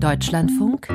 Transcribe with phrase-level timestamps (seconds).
[0.00, 0.88] Deutschlandfunk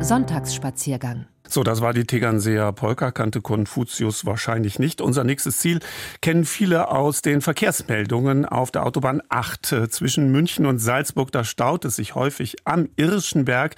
[0.00, 5.00] Sonntagsspaziergang so, das war die Tegernseer Polka, kannte Konfuzius wahrscheinlich nicht.
[5.00, 5.80] Unser nächstes Ziel
[6.20, 11.32] kennen viele aus den Verkehrsmeldungen auf der Autobahn 8 äh, zwischen München und Salzburg.
[11.32, 13.76] Da staut es sich häufig am Irschenberg.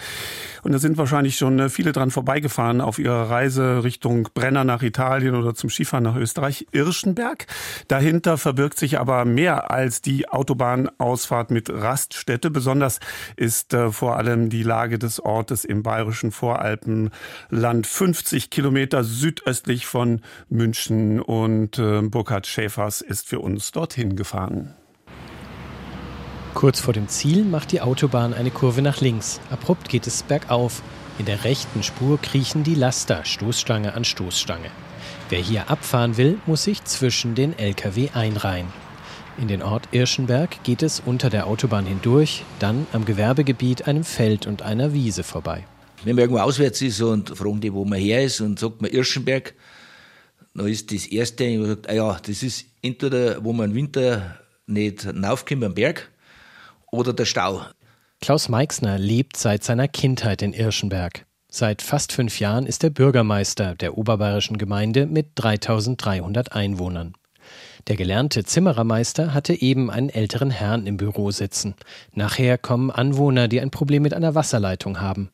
[0.63, 4.83] Und da sind wahrscheinlich schon äh, viele dran vorbeigefahren auf ihrer Reise Richtung Brenner nach
[4.83, 6.67] Italien oder zum Skifahren nach Österreich.
[6.73, 7.47] Irschenberg.
[7.89, 12.51] Dahinter verbirgt sich aber mehr als die Autobahnausfahrt mit Raststätte.
[12.51, 13.01] Besonders
[13.37, 17.11] ist äh, vor allem die Lage des Ortes im bayerischen Voralpen
[17.59, 21.21] Land 50 Kilometer südöstlich von München.
[21.21, 24.75] Und äh, Burkhard Schäfers ist für uns dorthin gefahren.
[26.55, 29.41] Kurz vor dem Ziel macht die Autobahn eine Kurve nach links.
[29.51, 30.83] Abrupt geht es bergauf.
[31.19, 34.71] In der rechten Spur kriechen die Laster Stoßstange an Stoßstange.
[35.29, 38.67] Wer hier abfahren will, muss sich zwischen den Lkw einreihen.
[39.37, 44.47] In den Ort Irschenberg geht es unter der Autobahn hindurch, dann am Gewerbegebiet, einem Feld
[44.47, 45.65] und einer Wiese vorbei.
[46.05, 48.91] Wenn man irgendwo auswärts ist und fragen die, wo man her ist und sagt man
[48.91, 49.55] Irschenberg,
[50.55, 54.39] dann ist das Erste, ich sagt, ah ja, das ist entweder, wo man im Winter
[54.67, 56.11] nicht raufkommt am Berg
[56.91, 57.63] oder der Stau.
[58.21, 61.25] Klaus Meixner lebt seit seiner Kindheit in Irschenberg.
[61.51, 67.15] Seit fast fünf Jahren ist er Bürgermeister der oberbayerischen Gemeinde mit 3300 Einwohnern.
[67.89, 71.75] Der gelernte Zimmerermeister hatte eben einen älteren Herrn im Büro sitzen.
[72.13, 75.31] Nachher kommen Anwohner, die ein Problem mit einer Wasserleitung haben.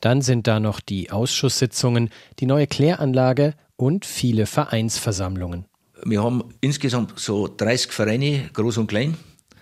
[0.00, 5.66] Dann sind da noch die Ausschusssitzungen, die neue Kläranlage und viele Vereinsversammlungen.
[6.04, 9.16] Wir haben insgesamt so 30 Vereine, groß und klein.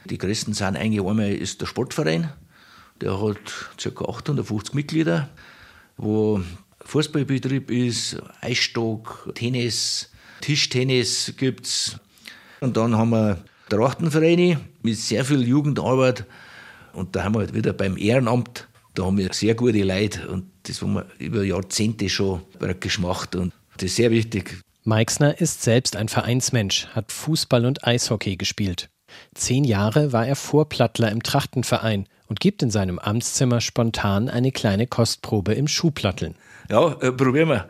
[0.06, 2.32] Die größten sind eigentlich einmal ist der Sportverein,
[3.02, 3.36] der hat
[3.76, 4.04] ca.
[4.06, 5.28] 850 Mitglieder,
[5.98, 6.40] wo
[6.86, 12.00] Fußballbetrieb ist, Eisstock, Tennis, Tischtennis gibt es.
[12.60, 16.24] Und dann haben wir Trachtenvereine mit sehr viel Jugendarbeit.
[16.92, 20.46] Und da haben wir halt wieder beim Ehrenamt, da haben wir sehr gute Leute und
[20.64, 24.62] das haben wir über Jahrzehnte schon praktisch gemacht und das ist sehr wichtig.
[24.82, 28.90] Meixner ist selbst ein Vereinsmensch, hat Fußball und Eishockey gespielt.
[29.34, 34.86] Zehn Jahre war er Vorplattler im Trachtenverein und gibt in seinem Amtszimmer spontan eine kleine
[34.86, 36.34] Kostprobe im Schuhplatteln.
[36.68, 37.66] Ja, äh, probieren wir.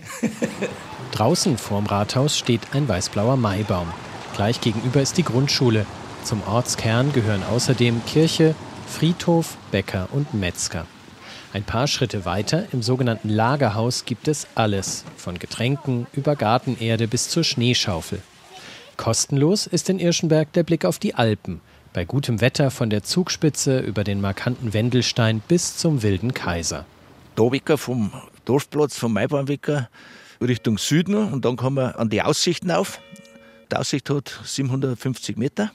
[1.12, 3.88] Draußen vorm Rathaus steht ein weißblauer Maibaum.
[4.34, 5.86] Gleich gegenüber ist die Grundschule.
[6.24, 8.54] Zum Ortskern gehören außerdem Kirche,
[8.86, 10.86] Friedhof, Bäcker und Metzger.
[11.52, 17.28] Ein paar Schritte weiter im sogenannten Lagerhaus gibt es alles, von Getränken über Gartenerde bis
[17.30, 18.20] zur Schneeschaufel.
[18.96, 21.60] Kostenlos ist in Irschenberg der Blick auf die Alpen,
[21.92, 26.84] bei gutem Wetter von der Zugspitze über den markanten Wendelstein bis zum wilden Kaiser.
[27.36, 28.12] Da vom
[28.46, 29.90] Dorfplatz vom Maibaumwecker
[30.40, 33.00] Richtung Süden und dann kommen wir an die Aussichten auf.
[33.70, 35.72] Die Aussicht hat 750 Meter.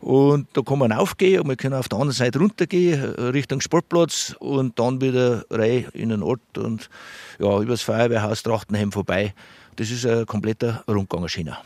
[0.00, 4.36] Und da kann man aufgehen und wir können auf der anderen Seite runtergehen, Richtung Sportplatz
[4.38, 6.90] und dann wieder rein in den Ort und
[7.38, 9.34] ja, übers Feuerwehrhaus Trachtenheim vorbei.
[9.76, 11.58] Das ist ein kompletter Rundgang China.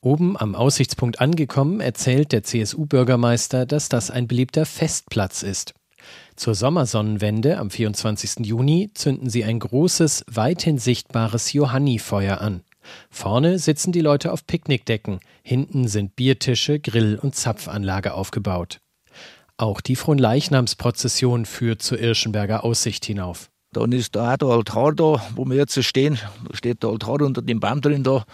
[0.00, 5.74] Oben am Aussichtspunkt angekommen, erzählt der CSU-Bürgermeister, dass das ein beliebter Festplatz ist.
[6.36, 8.46] Zur Sommersonnenwende am 24.
[8.46, 12.60] Juni zünden sie ein großes, weithin sichtbares Johannifeuer an.
[13.10, 18.80] Vorne sitzen die Leute auf Picknickdecken, hinten sind Biertische, Grill- und Zapfanlage aufgebaut.
[19.56, 23.48] Auch die Fronleichnamsprozession führt zur Irschenberger Aussicht hinauf.
[23.72, 26.18] Dann ist da auch der Altar da, wo wir jetzt stehen.
[26.48, 28.24] Da steht der Altar unter dem Baum drin da.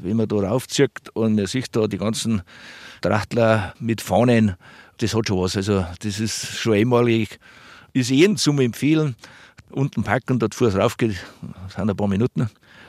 [0.00, 2.42] Wenn man da raufzieht und man sieht da die ganzen
[3.00, 4.54] Trachtler mit Fahnen,
[4.98, 5.56] das hat schon was.
[5.56, 7.38] Also das ist schon einmalig.
[7.92, 9.16] Ist jedem zum Empfehlen.
[9.70, 11.16] Unten parken, dort Fuß raufgeht,
[11.74, 12.48] sind ein paar Minuten.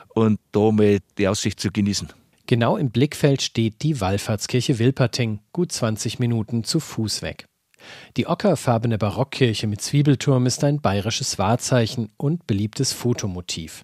[0.10, 2.10] Und da mal die Aussicht zu genießen.
[2.48, 7.46] Genau im Blickfeld steht die Wallfahrtskirche Wilperting, gut 20 Minuten zu Fuß weg.
[8.18, 13.84] Die ockerfarbene Barockkirche mit Zwiebelturm ist ein bayerisches Wahrzeichen und beliebtes Fotomotiv.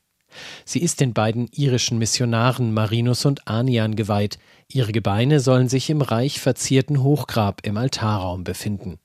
[0.64, 4.38] Sie ist den beiden irischen Missionaren Marinus und Anian geweiht.
[4.76, 9.00] Ihre Gebeine sollen sich im reich verzierten Hochgrab im Altarraum befinden.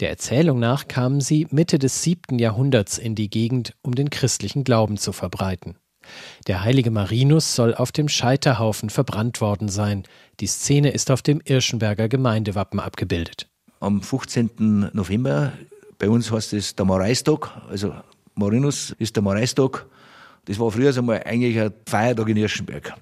[0.00, 4.64] Der Erzählung nach kamen sie Mitte des siebten Jahrhunderts in die Gegend, um den christlichen
[4.64, 5.76] Glauben zu verbreiten.
[6.46, 10.04] Der heilige Marinus soll auf dem Scheiterhaufen verbrannt worden sein.
[10.40, 13.48] Die Szene ist auf dem Irschenberger Gemeindewappen abgebildet.
[13.80, 14.90] Am 15.
[14.92, 15.52] November,
[15.98, 17.94] bei uns heißt es der Mareistag, also
[18.34, 19.86] Marinus ist der Mareistag
[20.46, 22.94] das war früher einmal eigentlich ein Feiertag in Irschenberg.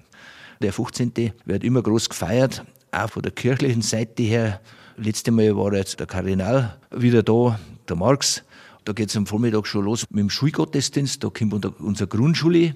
[0.63, 1.33] Der 15.
[1.43, 4.61] wird immer groß gefeiert, auch von der kirchlichen Seite her.
[4.95, 8.45] Letztes Mal war jetzt der Kardinal wieder da, der Marx.
[8.85, 11.21] Da geht es am Vormittag schon los mit dem Schulgottesdienst.
[11.21, 12.71] Da kommt unsere Grundschule.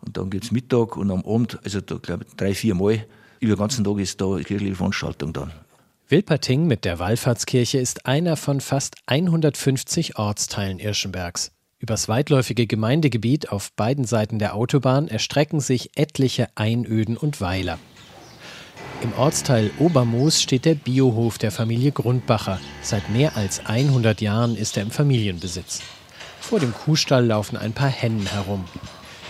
[0.00, 3.04] Und dann gibt es Mittag und am Abend, also da glaube ich drei, vier Mal,
[3.40, 5.50] über den ganzen Tag ist da kirchliche Veranstaltung dann.
[6.08, 11.50] Wilperting mit der Wallfahrtskirche ist einer von fast 150 Ortsteilen Irschenbergs.
[11.80, 17.78] Übers weitläufige Gemeindegebiet auf beiden Seiten der Autobahn erstrecken sich etliche Einöden und Weiler.
[19.00, 22.58] Im Ortsteil Obermoos steht der Biohof der Familie Grundbacher.
[22.82, 25.82] Seit mehr als 100 Jahren ist er im Familienbesitz.
[26.40, 28.64] Vor dem Kuhstall laufen ein paar Hennen herum.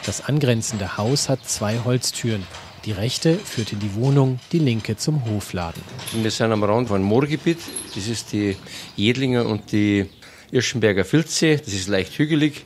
[0.06, 2.47] Das angrenzende Haus hat zwei Holztüren.
[2.87, 5.83] Die rechte führt in die Wohnung, die linke zum Hofladen.
[6.15, 7.59] Wir sind am Rand von Moorgebiet.
[7.95, 8.56] Das ist die
[8.97, 10.09] Jedlinger und die
[10.50, 11.56] Irschenberger Filzsee.
[11.56, 12.65] Das ist leicht hügelig.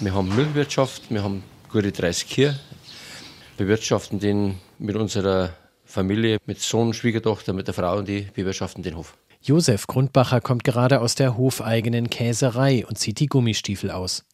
[0.00, 2.58] Wir haben Milchwirtschaft, wir haben gute 30 Kühe.
[3.56, 5.54] Wir bewirtschaften den mit unserer
[5.84, 9.14] Familie, mit Sohn, Schwiegertochter, mit der Frau und die bewirtschaften den Hof.
[9.42, 14.24] Josef Grundbacher kommt gerade aus der hofeigenen Käserei und zieht die Gummistiefel aus.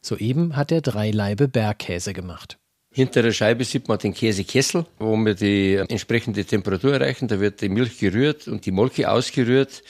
[0.00, 2.58] Soeben hat er drei Laibe Bergkäse gemacht.
[2.90, 7.28] Hinter der Scheibe sieht man den Käsekessel, wo wir die entsprechende Temperatur erreichen.
[7.28, 9.82] Da wird die Milch gerührt und die Molke ausgerührt.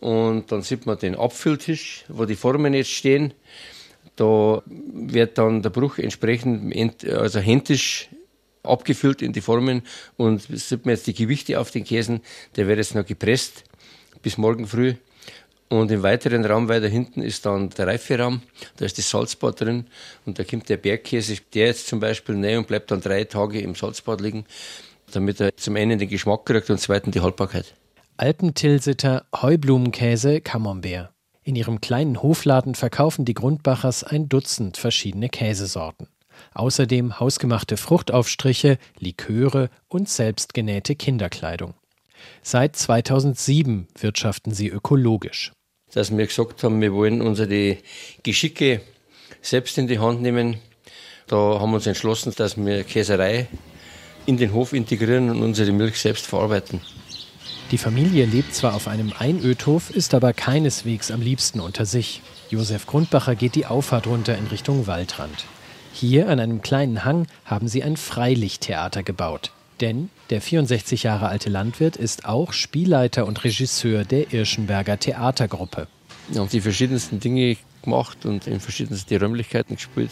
[0.00, 3.34] Und dann sieht man den Abfülltisch, wo die Formen jetzt stehen.
[4.16, 8.08] Da wird dann der Bruch entsprechend, also händisch
[8.62, 9.82] abgefüllt in die Formen
[10.16, 12.20] und sieht man jetzt die Gewichte auf den Käsen.
[12.56, 13.64] Der wird jetzt noch gepresst
[14.22, 14.94] bis morgen früh.
[15.68, 18.42] Und im weiteren Raum weiter hinten ist dann der Reiferaum,
[18.76, 19.86] da ist das Salzbad drin
[20.26, 23.60] und da kommt der Bergkäse, der jetzt zum Beispiel näher und bleibt dann drei Tage
[23.60, 24.46] im Salzbad liegen,
[25.12, 27.72] damit er zum einen den Geschmack kriegt und zum zweiten die Haltbarkeit.
[28.20, 31.08] Alpentilsiter Heublumenkäse Camembert.
[31.42, 36.06] In ihrem kleinen Hofladen verkaufen die Grundbachers ein Dutzend verschiedene Käsesorten.
[36.52, 41.72] Außerdem hausgemachte Fruchtaufstriche, Liköre und selbstgenähte Kinderkleidung.
[42.42, 45.52] Seit 2007 wirtschaften sie ökologisch.
[45.90, 47.78] Dass wir gesagt haben, wir wollen unsere
[48.22, 48.82] Geschicke
[49.40, 50.58] selbst in die Hand nehmen.
[51.26, 53.46] Da haben wir uns entschlossen, dass wir Käserei
[54.26, 56.82] in den Hof integrieren und unsere Milch selbst verarbeiten.
[57.70, 62.20] Die Familie lebt zwar auf einem Einödhof, ist aber keineswegs am liebsten unter sich.
[62.50, 65.44] Josef Grundbacher geht die Auffahrt runter in Richtung Waldrand.
[65.92, 69.52] Hier an einem kleinen Hang haben sie ein Freilichttheater gebaut.
[69.80, 75.86] Denn der 64 Jahre alte Landwirt ist auch Spielleiter und Regisseur der Irschenberger Theatergruppe.
[76.28, 80.10] Wir haben die verschiedensten Dinge gemacht und in verschiedensten Räumlichkeiten gespielt.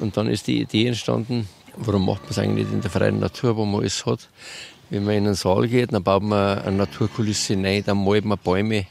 [0.00, 3.18] Und dann ist die Idee entstanden, warum macht man es eigentlich nicht in der freien
[3.18, 4.28] Natur, wo man alles hat.
[4.90, 8.38] Wenn man in einen Saal geht, dann baut man eine Naturkulisse rein, dann malt man
[8.38, 8.86] Bäume.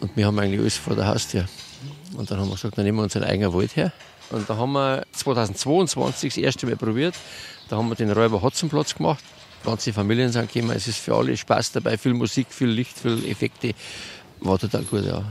[0.00, 1.46] Und wir haben eigentlich alles vor der Haustür.
[2.16, 3.92] Und dann haben wir gesagt, dann nehmen wir unseren eigenen Wald her.
[4.30, 7.14] Und da haben wir 2022 das erste Mal probiert.
[7.68, 9.22] Da haben wir den Räuber Hotzenplatz gemacht.
[9.64, 10.74] Ganze Familien sind gekommen.
[10.76, 13.74] Es ist für alle Spaß dabei, viel Musik, viel Licht, viel Effekte.
[14.40, 15.24] War total gut, ja.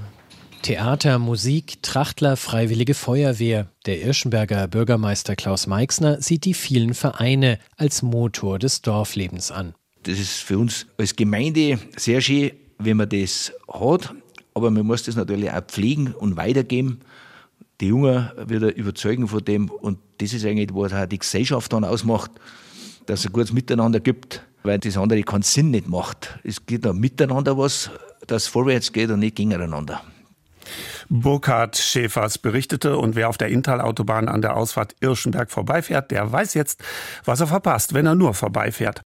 [0.62, 3.68] Theater, Musik, Trachtler, Freiwillige Feuerwehr.
[3.88, 9.74] Der Irschenberger Bürgermeister Klaus Meixner sieht die vielen Vereine als Motor des Dorflebens an.
[10.04, 14.14] Das ist für uns als Gemeinde sehr schön, wenn man das hat.
[14.54, 17.00] Aber man muss das natürlich auch pflegen und weitergeben
[17.80, 19.68] die Jungen wieder überzeugen von dem.
[19.70, 22.32] Und das ist eigentlich, was auch die Gesellschaft dann ausmacht,
[23.08, 26.40] dass es ein gutes Miteinander gibt, weil das andere keinen Sinn nicht macht.
[26.44, 27.90] Es geht da miteinander was,
[28.28, 30.04] dass es vorwärts geht und nicht gegeneinander.
[31.14, 36.54] Burkhard Schäfers berichtete und wer auf der Inntal-Autobahn an der Ausfahrt Irschenberg vorbeifährt, der weiß
[36.54, 36.82] jetzt,
[37.26, 39.02] was er verpasst, wenn er nur vorbeifährt.